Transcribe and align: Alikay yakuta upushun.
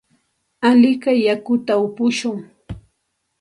Alikay 0.69 1.19
yakuta 1.27 1.73
upushun. 1.85 2.39